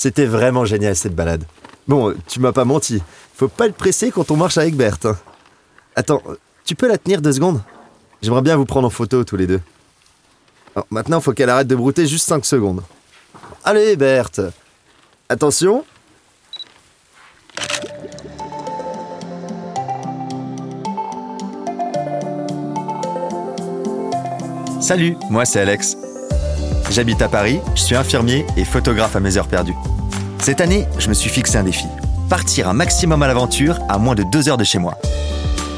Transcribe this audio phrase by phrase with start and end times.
[0.00, 1.44] C'était vraiment génial cette balade.
[1.86, 3.02] Bon, tu m'as pas menti.
[3.34, 5.04] Faut pas être pressé quand on marche avec Berthe.
[5.04, 5.18] hein.
[5.94, 6.22] Attends,
[6.64, 7.60] tu peux la tenir deux secondes?
[8.22, 9.60] J'aimerais bien vous prendre en photo tous les deux.
[10.88, 12.82] Maintenant, faut qu'elle arrête de brouter juste 5 secondes.
[13.62, 14.40] Allez, Berthe
[15.28, 15.84] Attention
[24.80, 25.94] Salut, moi c'est Alex.
[26.90, 29.76] J'habite à Paris, je suis infirmier et photographe à mes heures perdues.
[30.40, 31.86] Cette année, je me suis fixé un défi.
[32.28, 34.98] Partir un maximum à l'aventure à moins de deux heures de chez moi.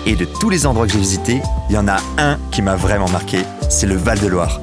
[0.06, 2.77] Et de tous les endroits que j'ai visités, il y en a un qui m'a
[2.77, 4.59] vraiment marqué, c'est le Val de Loire.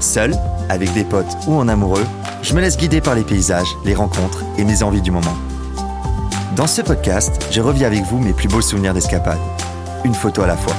[0.00, 0.34] Seul,
[0.68, 2.04] avec des potes ou en amoureux,
[2.42, 5.36] je me laisse guider par les paysages, les rencontres et mes envies du moment.
[6.56, 9.40] Dans ce podcast, je revis avec vous mes plus beaux souvenirs d'escapade.
[10.04, 10.74] Une photo à la fois.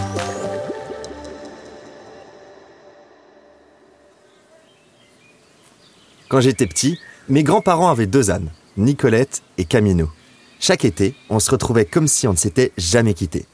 [6.28, 10.10] Quand j'étais petit, mes grands-parents avaient deux ânes, Nicolette et Camino.
[10.60, 13.46] Chaque été, on se retrouvait comme si on ne s'était jamais quitté.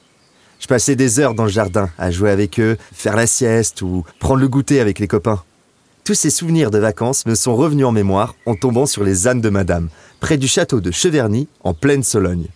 [0.59, 4.05] Je passais des heures dans le jardin à jouer avec eux, faire la sieste ou
[4.19, 5.43] prendre le goûter avec les copains.
[6.05, 9.41] Tous ces souvenirs de vacances me sont revenus en mémoire en tombant sur les ânes
[9.41, 12.47] de Madame, près du château de Cheverny, en pleine Sologne.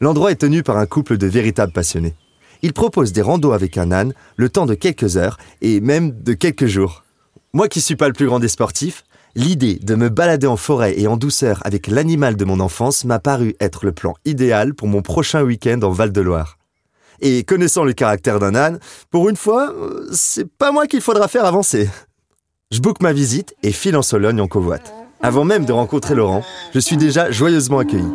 [0.00, 2.14] L'endroit est tenu par un couple de véritables passionnés.
[2.62, 6.32] Ils proposent des randos avec un âne, le temps de quelques heures et même de
[6.32, 7.04] quelques jours.
[7.52, 10.98] Moi qui suis pas le plus grand des sportifs, l'idée de me balader en forêt
[10.98, 14.88] et en douceur avec l'animal de mon enfance m'a paru être le plan idéal pour
[14.88, 16.58] mon prochain week-end en Val-de-Loire.
[17.20, 21.28] Et connaissant le caractère d'un âne, pour une fois, euh, c'est pas moi qu'il faudra
[21.28, 21.88] faire avancer.
[22.70, 24.94] Je book ma visite et file en Sologne en covoite.
[25.22, 28.08] Avant même de rencontrer Laurent, je suis déjà joyeusement accueilli.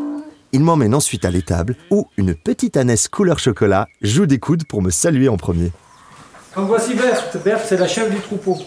[0.53, 4.81] Il m'emmène ensuite à l'étable où une petite ânesse couleur chocolat joue des coudes pour
[4.81, 5.72] me saluer en premier.
[6.55, 7.38] Donc voici Berthe.
[7.44, 8.57] Berthe, c'est la chef du troupeau.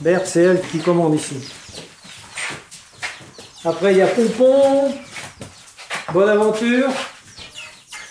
[0.00, 1.36] Berthe, c'est elle qui commande ici.
[3.64, 4.94] Après, il y a Pompon,
[6.12, 6.88] Bonaventure,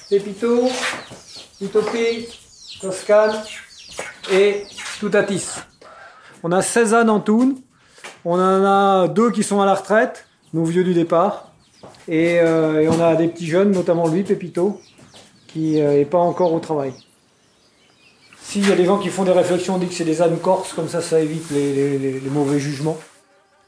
[0.10, 0.68] Pépito,
[1.62, 2.28] Utopie,
[2.82, 3.42] Toscane
[4.32, 4.66] et
[5.00, 5.48] Toutatis.
[6.44, 7.64] On a 16 ânes en tout.
[8.26, 11.54] On en a deux qui sont à la retraite, nos vieux du départ.
[12.10, 14.82] Et, euh, et on a des petits jeunes, notamment lui, Pépito,
[15.48, 16.94] qui n'est pas encore au travail.
[18.58, 20.40] S'il y a des gens qui font des réflexions, on dit que c'est des ânes
[20.40, 22.98] corses, comme ça, ça évite les, les- les- les mauvais jugements.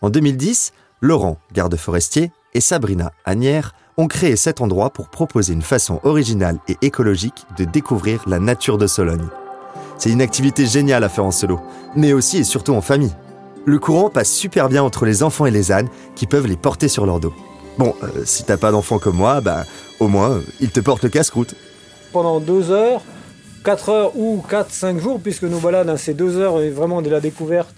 [0.01, 5.61] En 2010, Laurent, garde forestier, et Sabrina, Agnière, ont créé cet endroit pour proposer une
[5.61, 9.27] façon originale et écologique de découvrir la nature de Sologne.
[9.99, 11.59] C'est une activité géniale à faire en solo,
[11.95, 13.13] mais aussi et surtout en famille.
[13.65, 16.87] Le courant passe super bien entre les enfants et les ânes qui peuvent les porter
[16.87, 17.33] sur leur dos.
[17.77, 19.65] Bon, euh, si t'as pas d'enfant comme moi, bah
[19.99, 21.53] au moins, euh, ils te portent le casse-croûte.
[22.11, 23.01] Pendant deux heures,
[23.63, 27.01] quatre heures ou quatre, cinq jours, puisque nos balades, hein, c'est deux heures et vraiment
[27.01, 27.73] de la découverte,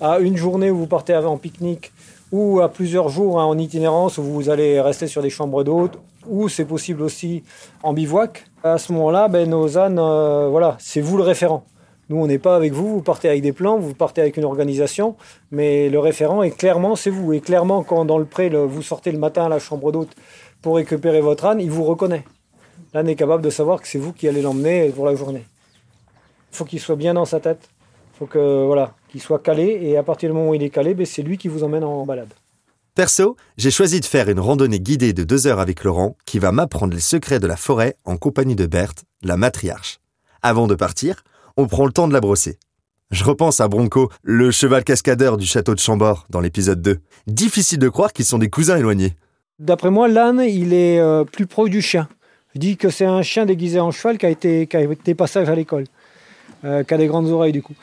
[0.00, 1.92] à une journée où vous partez en pique-nique,
[2.32, 5.98] ou à plusieurs jours hein, en itinérance où vous allez rester sur des chambres d'hôtes,
[6.26, 7.42] ou c'est possible aussi
[7.82, 8.44] en bivouac.
[8.62, 11.64] À ce moment-là, ben, nos ânes, euh, voilà, c'est vous le référent.
[12.10, 14.44] Nous, on n'est pas avec vous, vous partez avec des plans, vous partez avec une
[14.44, 15.16] organisation,
[15.50, 17.34] mais le référent est clairement, c'est vous.
[17.34, 20.14] Et clairement, quand dans le pré, vous sortez le matin à la chambre d'hôte
[20.62, 22.24] pour récupérer votre âne, il vous reconnaît.
[22.94, 25.44] L'âne est capable de savoir que c'est vous qui allez l'emmener pour la journée.
[26.52, 27.68] Il faut qu'il soit bien dans sa tête.
[28.14, 30.70] Il faut que voilà, qu'il soit calé et à partir du moment où il est
[30.70, 32.32] calé, ben, c'est lui qui vous emmène en balade.
[32.94, 36.50] Perso, j'ai choisi de faire une randonnée guidée de deux heures avec Laurent qui va
[36.50, 40.00] m'apprendre les secrets de la forêt en compagnie de Berthe, la matriarche.
[40.42, 41.22] Avant de partir,
[41.56, 42.58] on prend le temps de la brosser.
[43.10, 46.98] Je repense à Bronco, le cheval cascadeur du château de Chambord dans l'épisode 2.
[47.26, 49.14] Difficile de croire qu'ils sont des cousins éloignés.
[49.58, 52.08] D'après moi, l'âne, il est euh, plus proche du chien.
[52.54, 55.54] Dis que c'est un chien déguisé en cheval qui a été, qui a passage à
[55.54, 55.84] l'école,
[56.64, 57.74] euh, qui a des grandes oreilles du coup.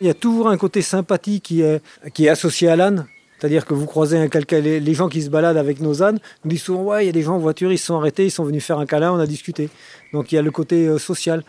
[0.00, 3.06] Il y a toujours un côté sympathie qui est, associé à l'âne.
[3.38, 4.28] C'est-à-dire que vous croisez un
[4.60, 7.12] les, gens qui se baladent avec nos ânes nous disent souvent ouais, il y a
[7.12, 9.18] des gens en voiture, ils se sont arrêtés, ils sont venus faire un câlin, on
[9.18, 9.68] a discuté.
[10.12, 11.44] Donc il y a le côté euh, social.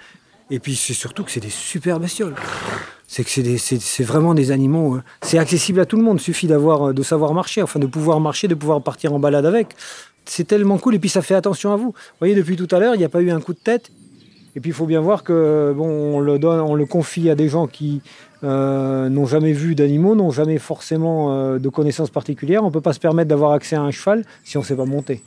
[0.51, 2.35] Et puis c'est surtout que c'est des super bestioles.
[3.07, 4.97] C'est que c'est vraiment des animaux.
[4.97, 6.17] euh, c'est accessible à tout le monde.
[6.19, 9.19] Il suffit d'avoir, euh, de savoir marcher, enfin de pouvoir marcher, de pouvoir partir en
[9.19, 9.75] balade avec.
[10.29, 10.95] C'est tellement cool.
[10.95, 11.87] Et puis ça fait attention à vous.
[11.91, 13.91] Vous voyez, depuis tout à l'heure, il n'y a pas eu un coup de tête.
[14.55, 17.49] Et puis il faut bien voir que on le donne, on le confie à des
[17.49, 18.01] gens qui
[18.43, 22.63] euh, n'ont jamais vu d'animaux, n'ont jamais forcément euh, de connaissances particulières.
[22.63, 24.75] On ne peut pas se permettre d'avoir accès à un cheval si on ne sait
[24.75, 25.23] pas monter.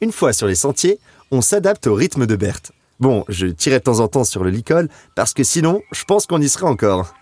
[0.00, 0.98] Une fois sur les sentiers,
[1.30, 2.72] on s'adapte au rythme de Berthe.
[3.00, 6.26] Bon, je tirais de temps en temps sur le licol, parce que sinon, je pense
[6.26, 7.14] qu'on y serait encore.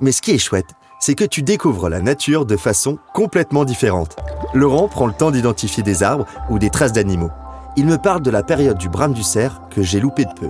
[0.00, 0.66] Mais ce qui est chouette,
[1.02, 4.14] c'est que tu découvres la nature de façon complètement différente.
[4.54, 7.32] Laurent prend le temps d'identifier des arbres ou des traces d'animaux.
[7.76, 10.48] Il me parle de la période du brame du cerf que j'ai loupé de peu.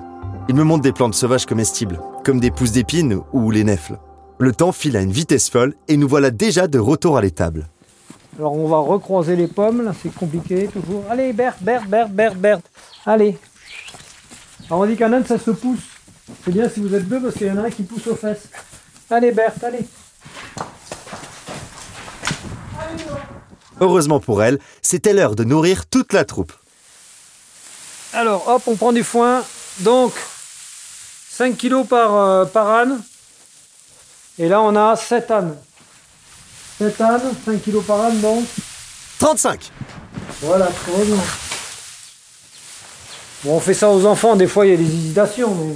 [0.50, 3.96] Il me montre des plantes sauvages comestibles, comme des pousses d'épines ou les nèfles.
[4.38, 7.68] Le temps file à une vitesse folle et nous voilà déjà de retour à l'étable.
[8.38, 11.04] Alors on va recroiser les pommes, là c'est compliqué toujours.
[11.08, 12.70] Allez Berthe, Berthe, Berthe, Berthe, Berthe.
[13.06, 13.38] Allez.
[14.66, 15.80] Alors on dit qu'un âne ça se pousse.
[16.44, 18.16] C'est bien si vous êtes deux parce qu'il y en a un qui pousse aux
[18.16, 18.50] fesses.
[19.08, 19.86] Allez Berthe, allez.
[23.80, 26.52] Heureusement pour elle, c'était l'heure de nourrir toute la troupe.
[28.12, 29.42] Alors hop, on prend du foin.
[29.80, 30.12] Donc
[31.30, 33.00] 5 kilos par, euh, par âne.
[34.38, 35.56] Et là on a 7 ânes.
[36.78, 38.44] 7 ânes, 5 kilos par âne donc.
[39.18, 39.70] 35
[40.42, 41.16] Voilà, très bien.
[43.44, 45.74] Bon, on fait ça aux enfants, des fois il y a des hésitations, mais.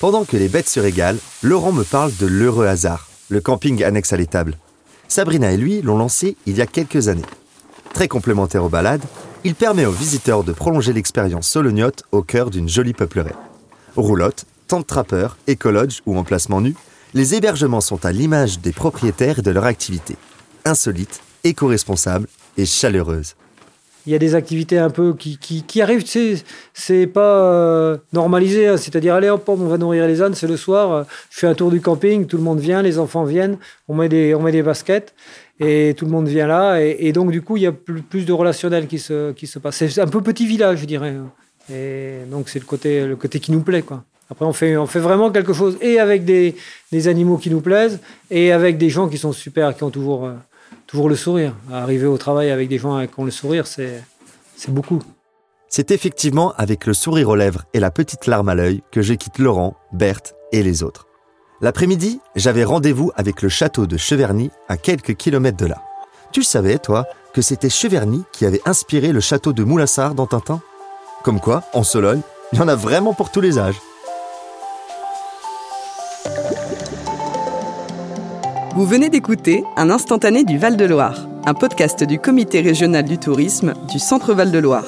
[0.00, 4.12] Pendant que les bêtes se régalent, Laurent me parle de l'heureux hasard, le camping annexe
[4.12, 4.56] à l'étable.
[5.08, 7.22] Sabrina et lui l'ont lancé il y a quelques années.
[7.94, 9.02] Très complémentaire aux balades,
[9.42, 13.34] il permet aux visiteurs de prolonger l'expérience solognote au cœur d'une jolie peuplerée.
[13.96, 16.74] Roulotte, tente trappeur, écologe ou emplacement nu,
[17.14, 20.16] les hébergements sont à l'image des propriétaires et de leur activité.
[20.64, 22.28] Insolite, éco-responsable
[22.58, 23.34] et chaleureuse.
[24.08, 26.36] Il y a des activités un peu qui, qui, arrivent, sais,
[26.72, 28.78] c'est pas euh, normalisé, hein.
[28.78, 31.52] c'est-à-dire allez hop, on va nourrir les ânes, c'est le soir, euh, je fais un
[31.52, 34.50] tour du camping, tout le monde vient, les enfants viennent, on met des, on met
[34.50, 35.12] des baskets
[35.60, 38.00] et tout le monde vient là, et, et donc du coup il y a plus,
[38.00, 39.76] plus de relationnel qui se, qui se passe.
[39.76, 41.30] C'est un peu petit village, je dirais, hein.
[41.70, 44.04] et donc c'est le côté, le côté qui nous plaît, quoi.
[44.30, 46.54] Après, on fait, on fait vraiment quelque chose, et avec des,
[46.92, 48.00] des animaux qui nous plaisent,
[48.30, 50.32] et avec des gens qui sont super, qui ont toujours, euh,
[50.88, 51.54] toujours le sourire.
[51.72, 54.02] Arriver au travail avec des gens qui ont le sourire, c'est
[54.68, 55.00] beaucoup.
[55.68, 59.14] C'est effectivement avec le sourire aux lèvres et la petite larme à l'œil que je
[59.14, 61.06] quitte Laurent, Berthe et les autres.
[61.60, 65.82] L'après-midi, j'avais rendez-vous avec le château de Cheverny à quelques kilomètres de là.
[66.32, 70.62] Tu savais, toi, que c'était Cheverny qui avait inspiré le château de Moulassar dans Tintin?
[71.22, 73.80] Comme quoi, en Sologne, il y en a vraiment pour tous les âges.
[78.78, 83.98] Vous venez d'écouter Un instantané du Val-de-Loire, un podcast du Comité régional du tourisme du
[83.98, 84.84] Centre Val-de-Loire.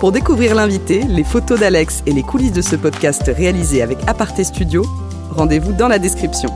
[0.00, 4.44] Pour découvrir l'invité, les photos d'Alex et les coulisses de ce podcast réalisé avec Aparté
[4.44, 4.82] Studio,
[5.30, 6.48] rendez-vous dans la description.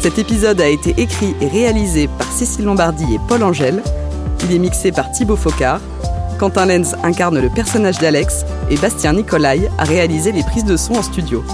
[0.00, 3.82] Cet épisode a été écrit et réalisé par Cécile Lombardi et Paul Angèle.
[4.46, 5.82] Il est mixé par Thibaut Focard.
[6.38, 10.94] Quentin Lenz incarne le personnage d'Alex et Bastien Nicolai a réalisé les prises de son
[10.94, 11.44] en studio.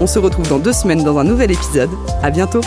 [0.00, 1.90] On se retrouve dans deux semaines dans un nouvel épisode.
[2.22, 2.60] À bientôt!